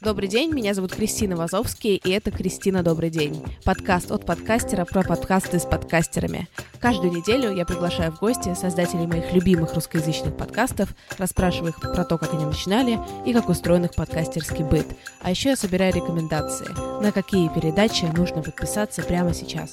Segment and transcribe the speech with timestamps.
[0.00, 5.02] Добрый день, меня зовут Кристина Вазовский, и это «Кристина, добрый день»— подкаст от подкастера про
[5.02, 6.48] подкасты с подкастерами.
[6.80, 12.16] Каждую неделю я приглашаю в гости создателей моих любимых русскоязычных подкастов, расспрашиваю их про то,
[12.16, 14.86] как они начинали и как устроен их подкастерский быт.
[15.20, 16.70] А еще я собираю рекомендации,
[17.02, 19.72] на какие передачи нужно подписаться прямо сейчас.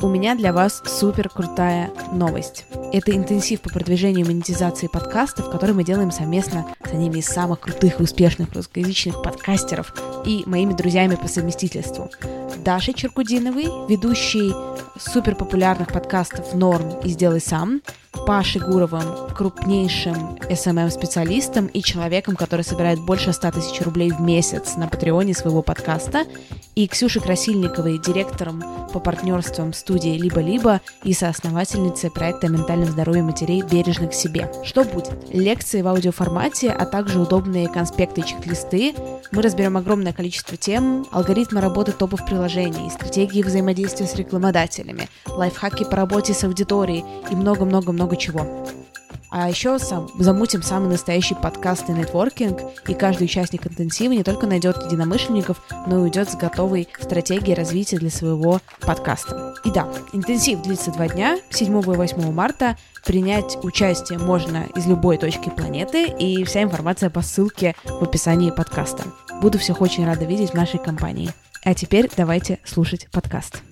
[0.00, 2.66] У меня для вас супер крутая новость.
[2.92, 7.58] Это интенсив по продвижению и монетизации подкастов, который мы делаем совместно с одними из самых
[7.58, 9.92] крутых и успешных русскоязычных подкастеров
[10.24, 12.10] и моими друзьями по совместительству.
[12.64, 14.52] Дашей Черкудиновой, ведущей
[15.00, 17.82] супер популярных подкастов «Норм» и «Сделай сам»,
[18.26, 24.86] Пашей Гуровым, крупнейшим SMM-специалистом и человеком, который собирает больше 100 тысяч рублей в месяц на
[24.86, 26.24] патреоне своего подкаста,
[26.78, 33.62] и Ксюшей Красильниковой, директором по партнерствам студии «Либо-либо» и соосновательницей проекта о ментальном здоровье матерей
[33.62, 34.48] «Бережно к себе».
[34.62, 35.10] Что будет?
[35.32, 38.94] Лекции в аудиоформате, а также удобные конспекты и чек-листы.
[39.32, 45.96] Мы разберем огромное количество тем, алгоритмы работы топов приложений, стратегии взаимодействия с рекламодателями, лайфхаки по
[45.96, 48.68] работе с аудиторией и много-много-много чего.
[49.30, 54.46] А еще сам, замутим самый настоящий подкаст и нетворкинг, и каждый участник интенсива не только
[54.46, 59.54] найдет единомышленников, но и уйдет с готовой стратегией развития для своего подкаста.
[59.64, 62.76] И да, интенсив длится два дня, 7 и 8 марта.
[63.04, 69.04] Принять участие можно из любой точки планеты, и вся информация по ссылке в описании подкаста.
[69.42, 71.30] Буду всех очень рада видеть в нашей компании.
[71.64, 73.62] А теперь давайте слушать подкаст.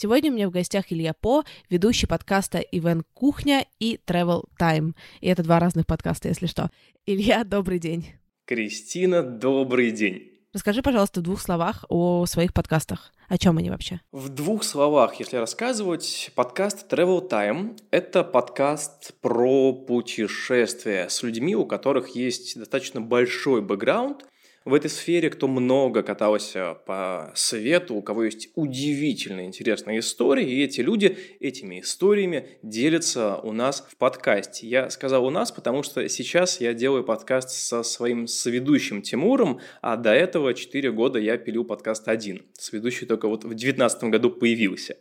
[0.00, 4.92] Сегодня у меня в гостях Илья По, ведущий подкаста «Ивент Кухня» и Travel Time.
[5.20, 6.70] И это два разных подкаста, если что.
[7.04, 8.06] Илья, добрый день.
[8.44, 10.30] Кристина, добрый день.
[10.52, 13.12] Расскажи, пожалуйста, в двух словах о своих подкастах.
[13.26, 14.00] О чем они вообще?
[14.12, 21.66] В двух словах, если рассказывать, подкаст Travel Time– это подкаст про путешествия с людьми, у
[21.66, 24.26] которых есть достаточно большой бэкграунд–
[24.64, 30.62] в этой сфере, кто много катался по свету, у кого есть удивительно интересные истории, и
[30.62, 34.66] эти люди этими историями делятся у нас в подкасте.
[34.66, 39.96] Я сказал у нас, потому что сейчас я делаю подкаст со своим соведущим Тимуром, а
[39.96, 42.46] до этого 4 года я пилил подкаст один.
[42.52, 44.96] Сведущий только вот в 2019 году появился.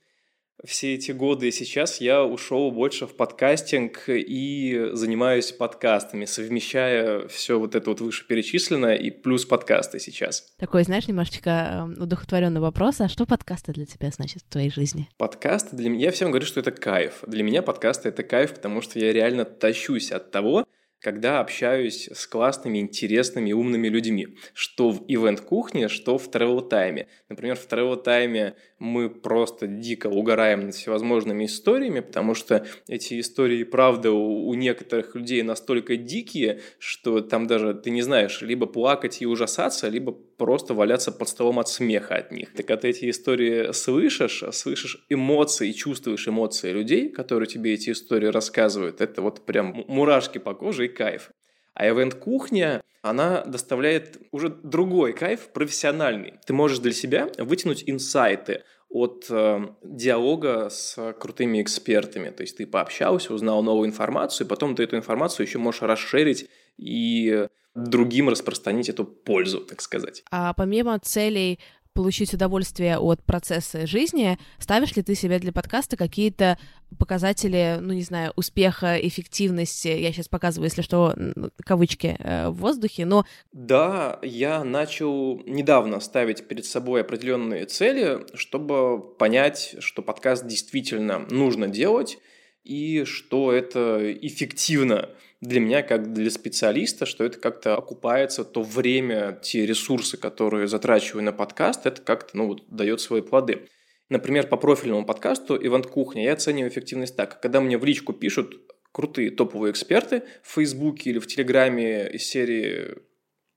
[0.64, 7.76] все эти годы, сейчас я ушел больше в подкастинг и занимаюсь подкастами, совмещая все вот
[7.76, 10.54] это вот вышеперечисленное и плюс подкасты сейчас.
[10.58, 15.10] Такой, знаешь, немножечко эм, удохотворенный вопрос, а что подкасты для тебя значит в твоей жизни?
[15.18, 17.24] Подкасты для меня, я всем говорю, что это кайф.
[17.28, 20.66] Для меня подкасты— это кайф, потому что я реально тащусь от того,
[21.06, 24.40] когда общаюсь с классными, интересными, умными людьми.
[24.56, 27.06] Что в ивент-кухне, что в travel-тайме.
[27.30, 34.12] Например, в travel-тайме мы просто дико угораем над всевозможными историями, потому что эти истории, правда,
[34.12, 39.28] у, у некоторых людей настолько дикие, что там даже ты не знаешь, либо плакать и
[39.28, 42.54] ужасаться, либо просто валяться под столом от смеха от них.
[42.54, 49.00] Так когда эти истории слышишь, слышишь эмоции, чувствуешь эмоции людей, которые тебе эти истории рассказывают,
[49.00, 51.32] это вот прям мурашки по коже и кайф.
[51.76, 56.36] А ивент-кухня, она доставляет уже другой кайф, профессиональный.
[56.46, 62.30] Ты можешь для себя вытянуть инсайты от э, диалога с крутыми экспертами.
[62.30, 66.50] То есть ты пообщался, узнал новую информацию, и потом ты эту информацию еще можешь расширить
[66.78, 70.24] и другим распространить эту пользу, так сказать.
[70.32, 71.60] А помимо целей
[71.96, 76.60] получить удовольствие от процесса жизни, ставишь ли ты себе для подкаста какие-то
[77.00, 79.88] показатели, ну, не знаю, успеха, эффективности?
[79.88, 81.16] Я сейчас показываю, если что,
[81.64, 83.26] кавычки э, в воздухе, но...
[83.54, 91.70] Да, я начал недавно ставить перед собой определенные цели, чтобы понять, что подкаст действительно нужно
[91.70, 92.20] делать,
[92.66, 95.10] и что это эффективно
[95.48, 101.24] для меня, как для специалиста, что это как-то окупается, то время, те ресурсы, которые затрачиваю
[101.24, 103.68] на подкаст, это как-то ну, вот, дает свои плоды.
[104.10, 107.42] Например, по профильному подкасту «Ивент Кухня» я оцениваю эффективность так.
[107.42, 108.62] Когда мне в личку пишут
[108.92, 112.96] крутые топовые эксперты в Фейсбуке или в Телеграме из серии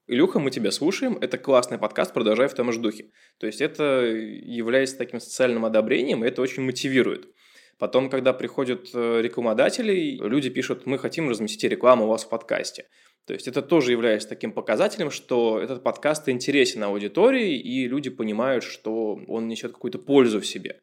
[0.07, 3.11] Илюха, мы тебя слушаем, это классный подкаст, продолжай в том же духе.
[3.39, 7.29] То есть это является таким социальным одобрением, и это очень мотивирует.
[7.79, 12.89] Потом, когда приходят э, рекламодатели, люди пишут, мы хотим разместить рекламу у вас в подкасте.
[13.25, 18.65] То есть это тоже является таким показателем, что этот подкаст интересен аудитории, и люди понимают,
[18.65, 20.81] что он несет какую-то пользу в себе.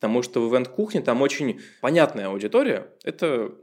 [0.00, 2.92] Потому что в ивент-кухне там очень понятная аудитория.
[3.04, 3.54] Это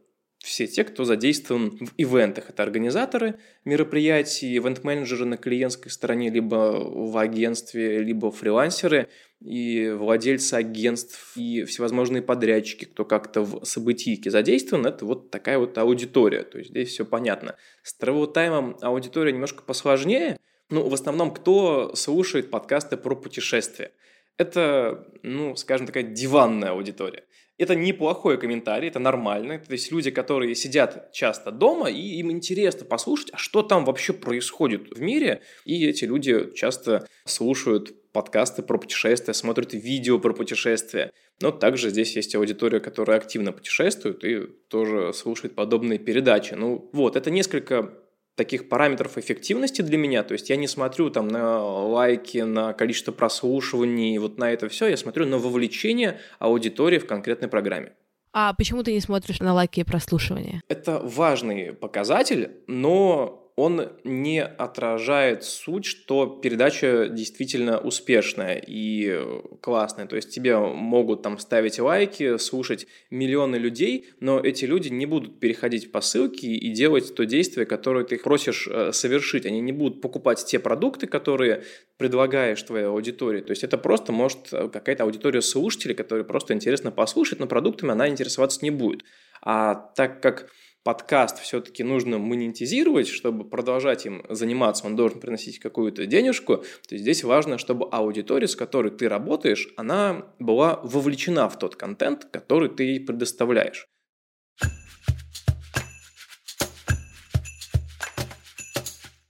[0.44, 2.50] все те, кто задействован в ивентах.
[2.50, 9.08] Это организаторы мероприятий, ивент-менеджеры на клиентской стороне, либо в агентстве, либо фрилансеры,
[9.40, 15.78] и владельцы агентств, и всевозможные подрядчики, кто как-то в событийке задействован, это вот такая вот
[15.78, 16.44] аудитория.
[16.44, 17.56] То есть здесь все понятно.
[17.84, 20.38] С travel time аудитория немножко посложнее.
[20.70, 23.92] Ну, в основном, кто слушает подкасты про путешествия?
[24.38, 27.26] Это, ну, скажем, такая диванная аудитория.
[27.62, 29.60] Это неплохой комментарий, это нормально.
[29.60, 34.14] То есть люди, которые сидят часто дома, и им интересно послушать, а что там вообще
[34.14, 35.42] происходит в мире.
[35.64, 41.12] И эти люди часто слушают подкасты про путешествия, смотрят видео про путешествия.
[41.40, 46.56] Но также здесь есть аудитория, которая активно путешествует и тоже слушает подобные передачи.
[46.56, 47.94] Ну вот, это несколько
[48.36, 50.24] таких параметров эффективности для меня.
[50.24, 54.88] То есть я не смотрю там на лайки, на количество прослушиваний, вот на это все.
[54.88, 57.94] Я смотрю на вовлечение аудитории в конкретной программе.
[58.34, 60.62] А почему ты не смотришь на лайки и прослушивания?
[60.70, 69.20] Это важный показатель, но он не отражает суть, что передача действительно успешная и
[69.62, 70.08] классная.
[70.08, 75.40] То есть тебе могут там ставить лайки, слушать миллионы людей, но эти люди не будут
[75.40, 79.46] переходить по ссылке и делать то действие, которое ты просишь э, совершить.
[79.46, 81.64] Они не будут покупать те продукты, которые
[81.98, 83.42] предлагаешь твоей аудитории.
[83.42, 87.92] То есть это просто может э, какая-то аудитория слушателей, которые просто интересно послушать, но продуктами
[87.92, 89.04] она интересоваться не будет.
[89.42, 90.50] А так как
[90.84, 97.24] подкаст все-таки нужно монетизировать, чтобы продолжать им заниматься, он должен приносить какую-то денежку, то здесь
[97.24, 102.84] важно, чтобы аудитория, с которой ты работаешь, она была вовлечена в тот контент, который ты
[102.84, 103.88] ей предоставляешь.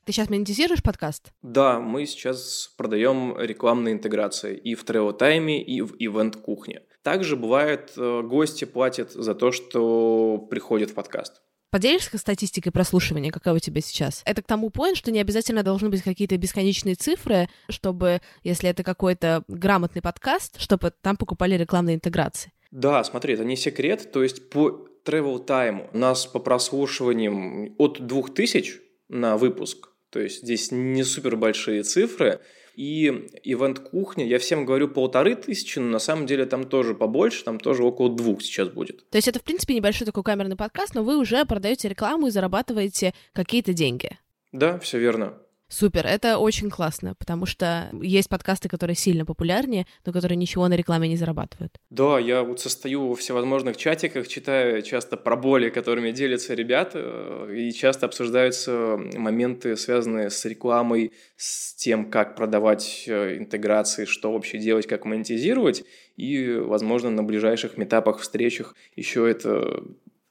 [0.04, 1.32] Ты сейчас монетизируешь подкаст?
[1.42, 6.82] Да, мы сейчас продаем рекламные интеграции и в Travel Time, и в Event Кухне.
[7.04, 11.42] Также бывает, э, гости платят за то, что приходят в подкаст.
[11.72, 14.24] Поделишься статистикой прослушивания, какая у тебя сейчас?
[14.26, 18.84] Это к тому point, что не обязательно должны быть какие-то бесконечные цифры, чтобы, если это
[18.84, 22.52] какой-то грамотный подкаст, чтобы там покупали рекламные интеграции.
[22.72, 24.12] Да, смотри, это не секрет.
[24.12, 29.90] То есть по travel time у нас по прослушиваниям от 2000 на выпуск.
[30.10, 32.42] То есть здесь не супер большие цифры.
[32.76, 33.06] И
[33.44, 37.84] ивент-кухня, я всем говорю полторы тысячи, но на самом деле там тоже побольше, там тоже
[37.84, 39.10] около двух сейчас будет.
[39.10, 42.32] То есть это, в принципе, небольшой такой камерный подкаст, но вы уже продаете рекламу и
[42.32, 44.18] зарабатываете какие-то деньги.
[44.52, 45.38] Да, все верно.
[45.72, 50.74] Супер, это очень классно, потому что есть подкасты, которые сильно популярнее, но которые ничего на
[50.74, 51.80] рекламе не зарабатывают.
[51.90, 57.00] Да, я вот состою во всевозможных чатиках, читаю часто про боли, которыми делятся ребята,
[57.48, 64.34] э, и часто обсуждаются моменты, связанные с рекламой, с тем, как продавать э, интеграции, что
[64.34, 65.86] вообще делать, как монетизировать,
[66.18, 69.82] и, возможно, на ближайших метапах, встречах еще это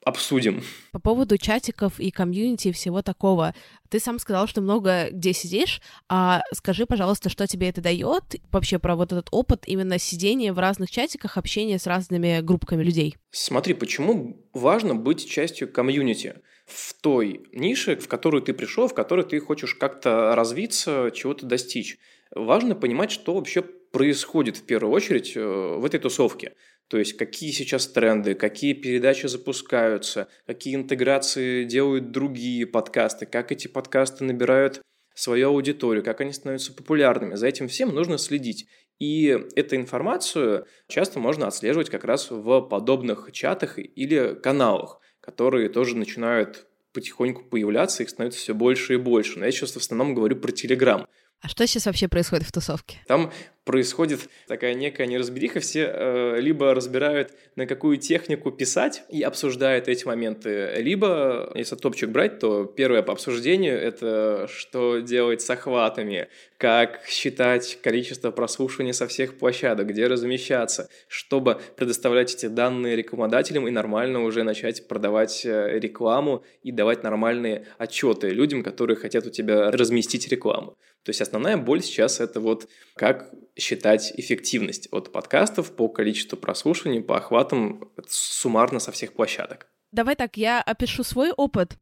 [0.05, 0.63] обсудим.
[0.93, 3.55] По поводу чатиков и комьюнити и всего такого.
[3.89, 8.79] Ты сам сказал, что много где сидишь, а скажи, пожалуйста, что тебе это дает вообще
[8.79, 13.17] про вот этот опыт именно сидения в разных чатиках, общения с разными группками людей?
[13.31, 16.37] Смотри, почему важно быть частью комьюнити?
[16.71, 21.99] в той нише, в которую ты пришел, в которой ты хочешь как-то развиться, чего-то достичь.
[22.31, 26.55] Важно понимать, что вообще происходит в первую очередь э, в этой тусовке.
[26.91, 33.69] То есть какие сейчас тренды, какие передачи запускаются, какие интеграции делают другие подкасты, как эти
[33.69, 34.83] подкасты набирают
[35.15, 37.37] свою аудиторию, как они становятся популярными.
[37.37, 38.67] За этим всем нужно следить.
[38.99, 45.97] И эту информацию часто можно отслеживать как раз в подобных чатах или каналах, которые тоже
[45.97, 49.39] начинают потихоньку появляться, их становится все больше и больше.
[49.39, 51.07] Но я сейчас в основном говорю про Телеграм.
[51.43, 52.99] А что сейчас вообще происходит в тусовке?
[53.07, 53.33] Там
[53.65, 55.61] происходит такая некая неразбериха.
[55.61, 62.11] Все э, либо разбирают, на какую технику писать и обсуждают эти моменты, либо, если топчик
[62.11, 66.29] брать, то первое по обсуждению— это что делать с охватами,
[66.59, 73.71] как считать количество прослушиваний со всех площадок, где размещаться, чтобы предоставлять эти данные рекламодателям и
[73.71, 79.71] нормально уже начать продавать э, рекламу и давать нормальные отчеты людям, которые хотят у тебя
[79.71, 80.77] разместить рекламу.
[81.03, 87.03] То есть основная боль сейчас это вот как считать эффективность от подкастов по количеству прослушиваний,
[87.03, 89.69] по охватам суммарно со всех площадок.
[89.93, 91.77] Давай так, я опишу свой опыт,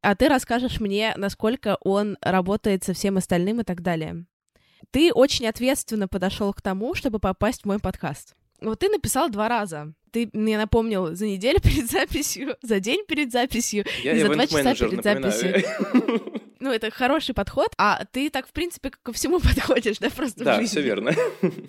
[0.00, 4.24] а ты расскажешь мне, насколько он работает со всем остальным и так далее.
[4.90, 8.34] Ты очень ответственно подошел к тому, чтобы попасть в мой подкаст.
[8.60, 9.92] Вот ты написал два раза.
[10.10, 14.46] Ты мне напомнил за неделю перед записью, за день перед записью, Я и за два
[14.46, 15.62] часа перед записью.
[16.62, 20.62] Ну, это хороший подход, а ты так, в принципе, ко всему подходишь, да, просто Да,
[20.62, 21.12] все верно.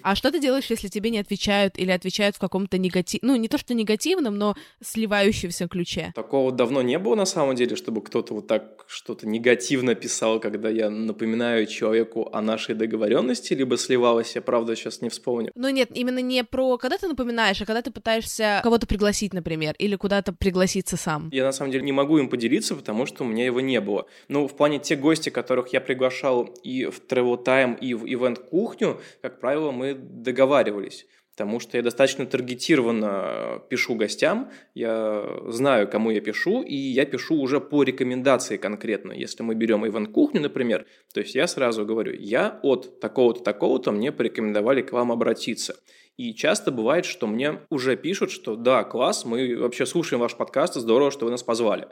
[0.04, 3.48] А что ты делаешь, если тебе не отвечают или отвечают в каком-то негативном, ну, не
[3.48, 6.12] то что негативном, но сливающемся ключе?
[6.14, 10.70] Такого давно не было на самом деле, чтобы кто-то вот так что-то негативно писал, когда
[10.70, 15.52] я напоминаю человеку о нашей договоренности, либо сливалась, я правда сейчас не вспомню.
[15.56, 19.74] Ну нет, именно не про когда ты напоминаешь, а когда ты пытаешься кого-то пригласить, например,
[19.80, 21.30] или куда-то пригласиться сам.
[21.32, 24.06] Я на самом деле не могу им поделиться, потому что у меня его не было.
[24.28, 28.36] Но в плане те гости, которых я приглашал и в Travel Time, и в Event
[28.50, 31.08] Кухню, как правило, мы договаривались.
[31.36, 37.36] Потому что я достаточно таргетированно пишу гостям, я знаю, кому я пишу, и я пишу
[37.42, 39.14] уже по рекомендации конкретно.
[39.14, 43.92] Если мы берем Иван Кухню, например, то есть я сразу говорю, я от такого-то, такого-то
[43.92, 45.76] мне порекомендовали к вам обратиться.
[46.18, 50.76] И часто бывает, что мне уже пишут, что да, класс, мы вообще слушаем ваш подкаст,
[50.76, 51.88] здорово, что вы нас позвали.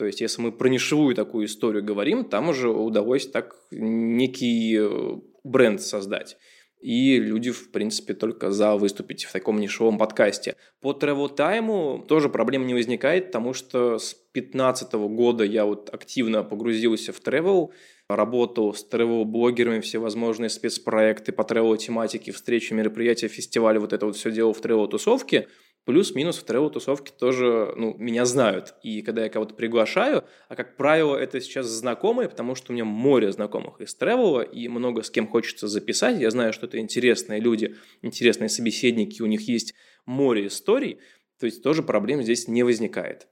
[0.00, 5.18] То есть, если мы про нишевую такую историю говорим, там уже удалось так некий э,
[5.44, 6.38] бренд создать.
[6.80, 10.56] И люди, в принципе, только за выступить в таком нишевом подкасте.
[10.80, 16.44] По Travel Time тоже проблем не возникает, потому что с 2015 года я вот активно
[16.44, 17.68] погрузился в travel,
[18.08, 24.54] работал с travel-блогерами, всевозможные спецпроекты по travel-тематике, встречи, мероприятия, фестивали, вот это вот все делал
[24.54, 25.48] в travel-тусовке.
[25.84, 28.74] Плюс-минус в travel-тусовке тоже, ну, меня знают.
[28.82, 32.84] И когда я кого-то приглашаю, а как правило, это сейчас знакомые, потому что у меня
[32.84, 36.20] море знакомых из travel, и много с кем хочется записать.
[36.20, 41.00] Я знаю, что это интересные люди, интересные собеседники, у них есть море историй.
[41.38, 43.26] То есть тоже проблем здесь не возникает.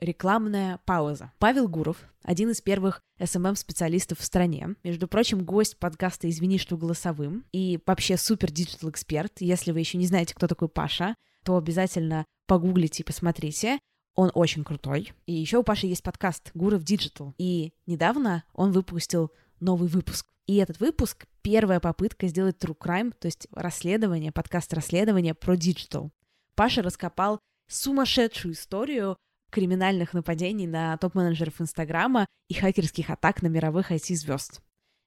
[0.00, 1.30] Рекламная пауза.
[1.38, 4.74] Павел Гуров, один из первых SMM-специалистов в стране.
[4.82, 9.42] Между прочим, гость подкаста «Извини, что голосовым» и вообще супер digital-эксперт.
[9.42, 11.14] Если вы еще не знаете, кто такой Паша,
[11.44, 13.78] то обязательно погуглите и посмотрите.
[14.14, 15.12] Он очень крутой.
[15.26, 17.34] И еще у Паши есть подкаст «Гуров Digital».
[17.36, 19.30] И недавно он выпустил
[19.60, 20.26] новый выпуск.
[20.46, 26.10] И этот выпуск— первая попытка сделать true crime, то есть расследование, подкаст расследования про digital.
[26.54, 27.38] Паша раскопал
[27.68, 29.18] сумасшедшую историю
[29.50, 34.62] криминальных нападений на топ-менеджеров Инстаграма и хакерских атак на мировых IT-звезд.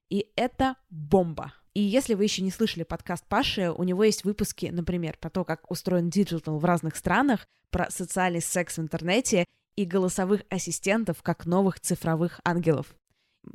[0.09, 1.53] И это бомба.
[1.73, 5.43] И если вы еще не слышали подкаст Паши, у него есть выпуски, например, про то,
[5.43, 9.45] как устроен digital в разных странах, про социальный секс в интернете
[9.75, 12.93] и голосовых ассистентов как новых цифровых ангелов.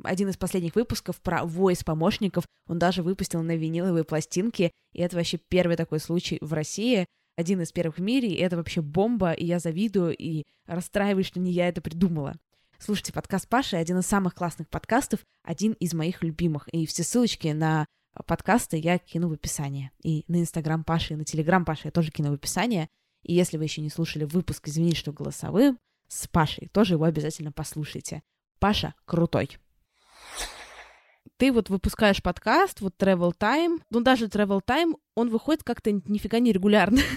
[0.03, 5.37] Один из последних выпусков про voice-помощников он даже выпустил на виниловые пластинки, и это вообще
[5.37, 7.05] первый такой случай в России—
[7.39, 11.39] один из первых в мире, и это вообще бомба, и я завидую, и расстраиваюсь, что
[11.39, 12.35] не я это придумала.
[12.79, 16.67] Слушайте, подкаст Паши один из самых классных подкастов, один из моих любимых.
[16.73, 17.85] И все ссылочки на
[18.25, 19.91] подкасты я кину в описание.
[20.03, 22.89] И на Инстаграм Паши, и на Телеграм Паши я тоже кину в описание.
[23.23, 25.79] И если вы еще не слушали выпуск «Извини, что голосовым»
[26.09, 28.21] с Пашей, тоже его обязательно послушайте.
[28.59, 29.59] Паша крутой.
[31.39, 36.39] Ты вот выпускаешь подкаст, вот Travel Time, ну даже Travel Time, он выходит как-то нифига
[36.39, 36.99] не регулярно.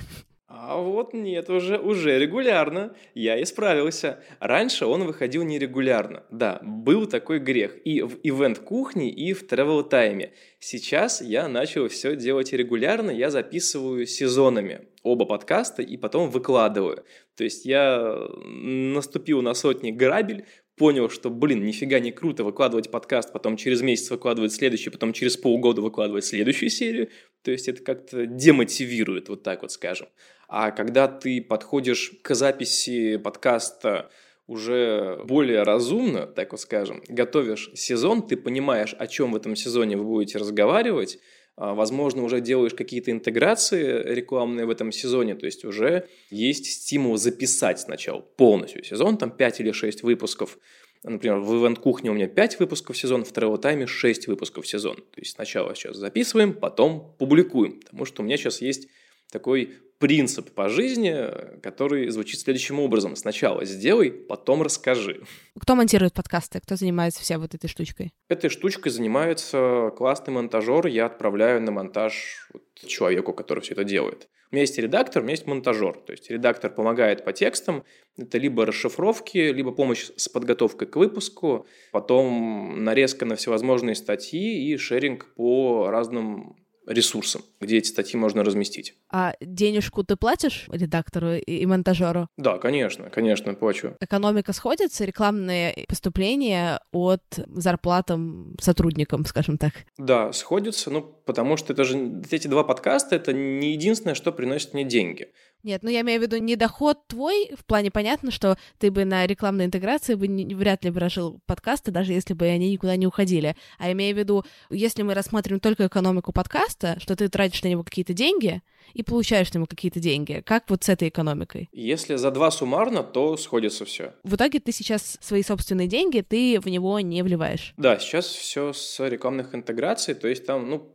[0.54, 2.94] А вот нет, уже, уже регулярно.
[3.14, 4.22] Я исправился.
[4.38, 6.24] Раньше он выходил нерегулярно.
[6.30, 7.78] Да, был такой грех.
[7.86, 10.32] И в ивент-кухне, и в тревел-тайме.
[10.58, 13.10] Сейчас я начал все делать регулярно.
[13.10, 17.04] Я записываю сезонами оба подкаста и потом выкладываю.
[17.34, 18.14] То есть я
[18.44, 20.44] наступил на сотни грабель,
[20.82, 25.36] понял, что, блин, нифига не круто выкладывать подкаст, потом через месяц выкладывать следующий, потом через
[25.36, 27.08] полгода выкладывать следующую серию.
[27.42, 30.08] То есть это как-то демотивирует, вот так вот скажем.
[30.48, 34.10] А когда ты подходишь к записи подкаста
[34.48, 39.96] уже более разумно, так вот скажем, готовишь сезон, ты понимаешь, о чем в этом сезоне
[39.96, 41.20] вы будете разговаривать,
[41.56, 47.80] возможно, уже делаешь какие-то интеграции рекламные в этом сезоне, то есть уже есть стимул записать
[47.80, 50.59] сначала полностью сезон, там 5 или 6 выпусков.
[51.04, 54.64] Например, в Event Кухне у меня 5 выпусков в сезон, в Travel Time 6 выпусков
[54.64, 54.97] в сезон.
[54.97, 58.88] То есть сначала сейчас записываем, потом публикуем, потому что у меня сейчас есть
[59.32, 61.14] такой принцип по жизни,
[61.60, 63.14] который звучит следующим образом.
[63.14, 65.22] Сначала сделай, потом расскажи.
[65.60, 66.60] Кто монтирует подкасты?
[66.60, 68.12] Кто занимается вся вот этой штучкой?
[68.28, 70.88] Этой штучкой занимается классный монтажер.
[70.88, 74.28] Я отправляю на монтаж вот человеку, который все это делает.
[74.50, 75.94] У меня есть редактор, у меня есть монтажер.
[76.04, 77.84] То есть редактор помогает по текстам.
[78.18, 84.76] Это либо расшифровки, либо помощь с подготовкой к выпуску, потом нарезка на всевозможные статьи и
[84.76, 88.94] шеринг по разным ресурсом, где эти статьи можно разместить.
[89.10, 92.28] А денежку ты платишь редактору и монтажеру?
[92.36, 93.96] Да, конечно, конечно, плачу.
[94.00, 99.72] Экономика сходится, рекламные поступления от зарплатам сотрудникам, скажем так?
[99.98, 104.74] Да, сходится, ну, потому что это же эти два подкаста, это не единственное, что приносит
[104.74, 105.28] мне деньги.
[105.62, 109.04] Нет, ну я имею в виду не доход твой, в плане понятно, что ты бы
[109.04, 112.97] на рекламной интеграции бы не, вряд ли бы прожил подкасты, даже если бы они никуда
[112.97, 113.57] не уходили.
[113.78, 117.85] А имею в виду, если мы рассматриваем только экономику подкаста, что ты тратишь на него
[117.85, 121.69] какие-то деньги и получаешь на него какие-то деньги, как вот с этой экономикой?
[121.73, 124.14] Если за два суммарно, то сходится все.
[124.25, 127.75] В итоге ты сейчас свои собственные деньги, ты в него не вливаешь.
[127.76, 130.92] Да, сейчас все с рекламных интеграций, то есть там, ну,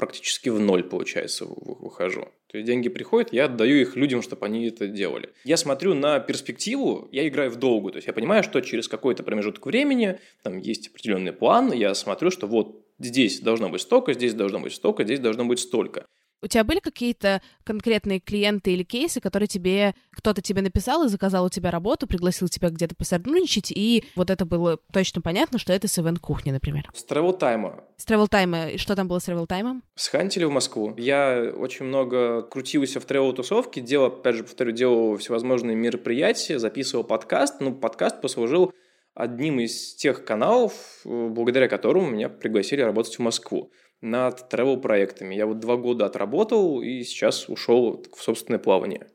[0.00, 2.28] практически в ноль, получается, выхожу.
[2.48, 5.28] То есть деньги приходят, я отдаю их людям, чтобы они это делали.
[5.44, 7.92] Я смотрю на перспективу, я играю в долгую.
[7.92, 12.30] То есть я понимаю, что через какой-то промежуток времени там есть определенный план, я смотрю,
[12.30, 16.06] что вот здесь должно быть столько, здесь должно быть столько, здесь должно быть столько.
[16.42, 21.44] У тебя были какие-то конкретные клиенты или кейсы, которые тебе кто-то тебе написал и заказал
[21.44, 25.86] у тебя работу, пригласил тебя где-то посотрудничать, и вот это было точно понятно, что это
[25.86, 26.88] с Event кухни, например?
[26.94, 27.82] С Travel Time.
[27.96, 28.74] С Travel Time.
[28.74, 29.82] И что там было с Travel Time?
[29.94, 30.94] Схантили в Москву.
[30.96, 37.04] Я очень много крутился в travel тусовке делал, опять же, повторю, делал всевозможные мероприятия, записывал
[37.04, 37.60] подкаст.
[37.60, 38.72] Ну, подкаст послужил
[39.14, 40.72] одним из тех каналов,
[41.04, 45.34] э, благодаря которому меня пригласили работать в Москву над travel проектами.
[45.34, 49.06] Я вот два года отработал и сейчас ушел в собственное плавание.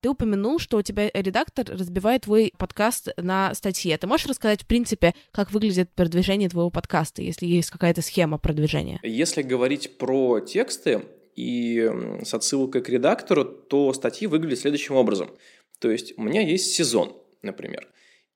[0.00, 3.96] Ты упомянул, что у тебя редактор разбивает твой подкаст на статьи.
[3.96, 9.00] Ты можешь рассказать, в принципе, как выглядит продвижение твоего подкаста, если есть какая-то схема продвижения?
[9.02, 11.90] Если говорить про тексты и
[12.22, 15.30] с отсылкой к редактору, то статьи выглядят следующим образом.
[15.78, 17.88] То есть у меня есть сезон, например.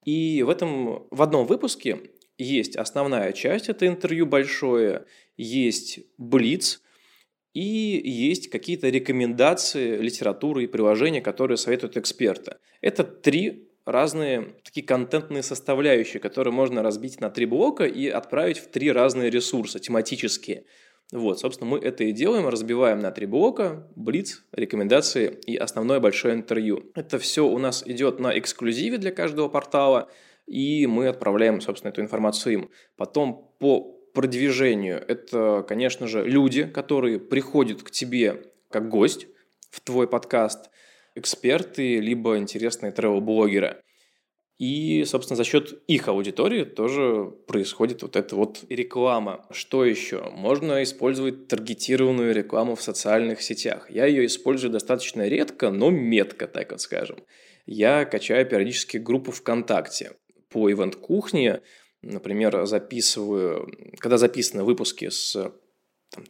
[0.05, 2.01] И в этом, в одном выпуске
[2.39, 5.05] есть основная часть, это интервью большое,
[5.37, 6.81] есть блиц,
[7.55, 12.57] и есть какие-то рекомендации литературы и приложения, которые советуют эксперты.
[12.81, 18.69] Это три разные такие контентные составляющие, которые можно разбить на три блока и отправить в
[18.69, 20.65] три разные ресурса тематические.
[21.11, 26.35] Вот, собственно, мы это и делаем, разбиваем на три блока, блиц, рекомендации и основное большое
[26.35, 26.91] интервью.
[26.95, 30.11] Это все у нас идет на эксклюзиве для каждого портала,
[30.47, 32.71] и мы отправляем, собственно, эту информацию им.
[32.97, 39.29] Потом по продвижению это, конечно же, люди, которые приходят к тебе как гость
[39.71, 40.71] в твой подкаст,
[41.15, 43.83] эксперты, либо интересные тревел-блогеры.
[44.59, 49.47] И, собственно, за счет их аудитории тоже происходит вот эта вот реклама.
[49.53, 50.31] Что еще?
[50.33, 53.89] Можно использовать таргетированную рекламу в социальных сетях.
[53.89, 57.19] Я ее использую достаточно редко, но метко, так вот скажем.
[57.67, 60.13] Я качаю периодически группу ВКонтакте
[60.49, 61.61] по ивент-кухне.
[62.03, 65.53] Например, записываю, когда записаны выпуски с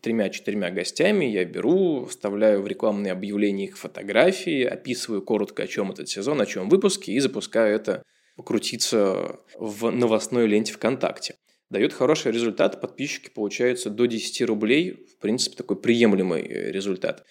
[0.02, 6.10] тремя-четырьмя гостями, я беру, вставляю в рекламные объявления их фотографии, описываю коротко, о чем этот
[6.10, 8.02] сезон, о чем выпуски, и запускаю это
[8.42, 11.36] крутиться в новостной ленте ВКонтакте.
[11.70, 17.26] Дает хороший результат, подписчики получаются до 10 рублей, в принципе, такой приемлемый э, результат.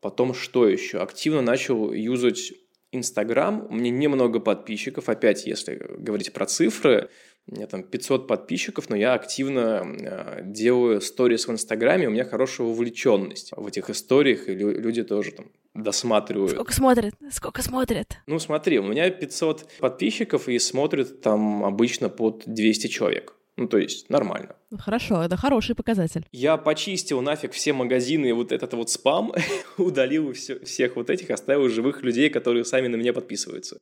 [0.00, 0.98] Потом что еще?
[1.00, 2.52] Активно начал юзать
[2.92, 3.66] Инстаграм.
[3.68, 7.10] У меня немного подписчиков, опять, если говорить про цифры,
[7.50, 12.24] у меня там 500 подписчиков, но я активно э, делаю сторис в Инстаграме, у меня
[12.24, 16.52] хорошая увлеченность в этих историях, и люди тоже там досматривают.
[16.52, 17.14] Сколько смотрят?
[17.32, 18.18] Сколько смотрят?
[18.26, 23.34] Ну, смотри, у меня 500 подписчиков, и смотрят там обычно под 200 человек.
[23.56, 24.54] Ну, то есть нормально.
[24.70, 26.24] Ну, хорошо, это хороший показатель.
[26.32, 29.32] Я почистил нафиг все магазины и вот этот вот спам,
[29.76, 33.80] удалил все, всех вот этих, оставил живых людей, которые сами на меня подписываются.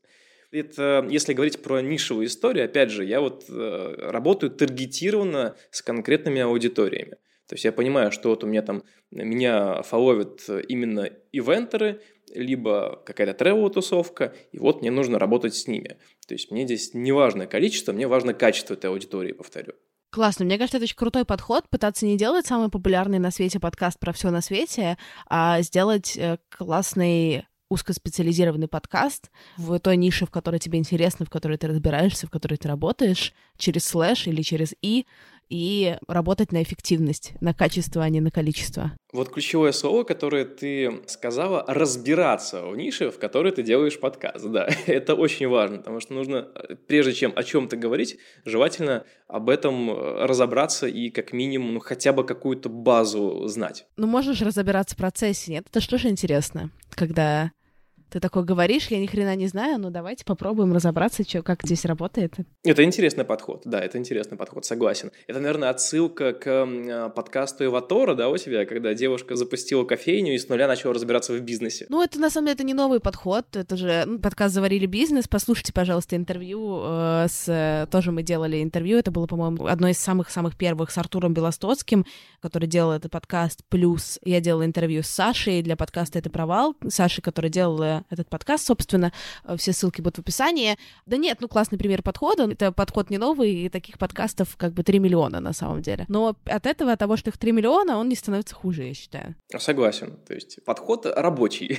[0.50, 6.40] Это, если говорить про нишевую историю, опять же, я вот э, работаю таргетированно с конкретными
[6.40, 7.16] аудиториями.
[7.46, 12.02] То есть я понимаю, что вот у меня там, меня фоловят именно ивентеры,
[12.34, 15.96] либо какая-то тревел-тусовка, и вот мне нужно работать с ними.
[16.26, 19.72] То есть мне здесь не важно количество, мне важно качество этой аудитории, повторю.
[20.10, 20.46] Классно.
[20.46, 21.68] Мне кажется, это очень крутой подход.
[21.68, 26.38] Пытаться не делать самый популярный на свете подкаст про все на свете, а сделать э,
[26.48, 32.30] классный узкоспециализированный подкаст в той нише, в которой тебе интересно, в которой ты разбираешься, в
[32.30, 35.06] которой ты работаешь, через слэш или через и,
[35.48, 38.92] и работать на эффективность, на качество, а не на количество.
[39.12, 44.46] Вот ключевое слово, которое ты сказала, разбираться в нише, в которой ты делаешь подкаст.
[44.46, 46.48] Да, это очень важно, потому что нужно,
[46.86, 52.24] прежде чем о чем-то говорить, желательно об этом разобраться и как минимум ну, хотя бы
[52.24, 53.86] какую-то базу знать.
[53.96, 55.66] Ну, можешь разобраться в процессе, нет?
[55.68, 57.52] Это что же интересно, когда
[58.10, 61.84] Ты такой говоришь, я ни хрена не знаю, но давайте попробуем разобраться, что, как здесь
[61.84, 62.34] работает.
[62.64, 65.10] Это интересный подход, да, это интересный подход, согласен.
[65.26, 70.38] Это, наверное, отсылка к э, подкасту Эватора, да, у тебя, когда девушка запустила кофейню и
[70.38, 71.86] с нуля начала разбираться в бизнесе.
[71.90, 75.28] Ну, это, на самом деле, это не новый подход, это же ну, подкаст «Заварили бизнес»,
[75.28, 77.88] послушайте, пожалуйста, интервью э, с...
[77.90, 82.06] Тоже мы делали интервью, это было, по-моему, одно из самых-самых первых с Артуром Белостоцким,
[82.40, 85.62] который делал этот подкаст, плюс я делала интервью с Сашей.
[85.62, 87.50] Для подкаста «Это провал», Сашей, который
[88.10, 89.12] этот подкаст, собственно,
[89.44, 90.76] э, все ссылки будут в описании.
[91.06, 94.82] Да нет, ну классный пример подхода, это подход не новый, и таких подкастов как бы
[94.82, 96.04] 3 миллиона на самом деле.
[96.08, 99.34] Но от этого, от того, что их 3 миллиона, он не становится хуже, я считаю.
[99.58, 101.78] Согласен, то есть подход рабочий.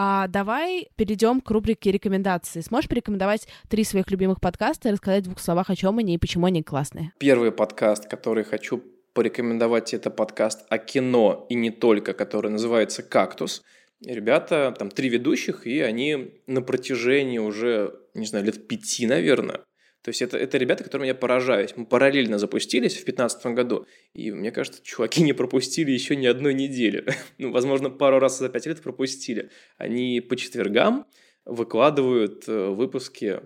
[0.00, 2.60] А давай перейдем к рубрике рекомендации.
[2.60, 6.18] Сможешь порекомендовать три своих любимых подкаста и рассказать в двух словах, о чем они и
[6.18, 7.10] почему они классные?
[7.18, 8.80] Первый подкаст, который хочу
[9.18, 13.64] порекомендовать это подкаст о кино и не только, который называется «Кактус».
[14.06, 19.56] Ребята, там три ведущих, и они на протяжении уже, не знаю, лет пяти, наверное,
[20.02, 21.72] то есть это, это ребята, которым я поражаюсь.
[21.74, 26.54] Мы параллельно запустились в 2015 году, и мне кажется, чуваки не пропустили еще ни одной
[26.54, 27.04] недели.
[27.38, 29.50] ну, возможно, пару раз за пять лет пропустили.
[29.78, 31.06] Они по четвергам
[31.44, 33.40] выкладывают э, выпуски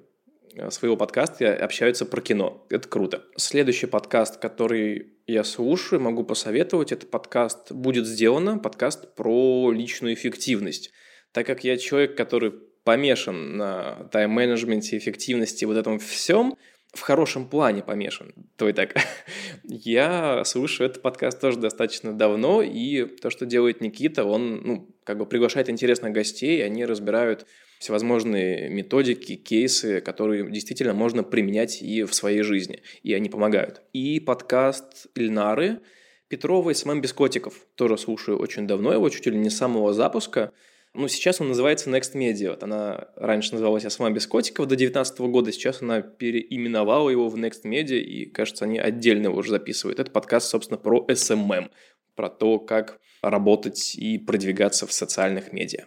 [0.54, 2.66] Э, своего подкаста и общаются про кино.
[2.68, 3.24] Это круто.
[3.36, 10.90] Следующий подкаст, который я слушаю, могу посоветовать, это подкаст «Будет сделано», подкаст про личную эффективность.
[11.32, 12.52] Так как я человек, который
[12.84, 16.56] помешан на тайм-менеджменте, эффективности, вот этом всем,
[16.92, 18.94] в хорошем плане помешан, то и так.
[19.64, 25.18] Я слушаю этот подкаст тоже достаточно давно, и то, что делает Никита, он, ну, как
[25.18, 27.46] бы приглашает интересных гостей, они разбирают
[27.82, 33.82] всевозможные методики, кейсы, которые действительно можно применять и в своей жизни, и они помогают.
[33.92, 35.80] И подкаст Ильнары
[36.28, 40.52] Петровой «SMM без котиков» тоже слушаю очень давно, его чуть ли не с самого запуска.
[40.94, 42.50] Ну, сейчас он называется Next Media.
[42.50, 47.34] Вот она раньше называлась «SMM без котиков» до 2019 года, сейчас она переименовала его в
[47.34, 49.98] Next Media, и, кажется, они отдельно его уже записывают.
[49.98, 51.68] Это подкаст, собственно, про SMM,
[52.14, 55.86] про то, как работать и продвигаться в социальных медиа.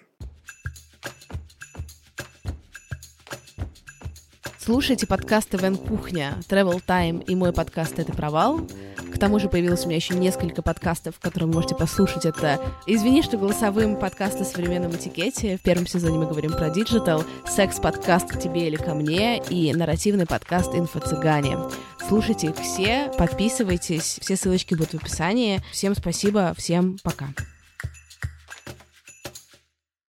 [4.66, 8.68] Слушайте подкасты Ивент Кухня, Travel Time и мой подкаст «Это провал».
[9.14, 12.26] К тому же появилось у меня еще несколько подкастов, которые вы можете послушать.
[12.26, 15.58] Это «Извини, что голосовым подкаст о современном этикете».
[15.58, 20.26] В первом сезоне мы говорим про digital, секс-подкаст «К тебе или ко мне» и нарративный
[20.26, 21.60] подкаст «Инфо-цыгане».
[22.08, 25.62] Слушайте их все, подписывайтесь, все ссылочки будут в описании.
[25.72, 27.28] Всем спасибо, всем пока.